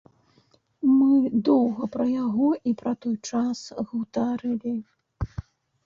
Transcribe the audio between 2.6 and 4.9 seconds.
і пра той час гутарылі.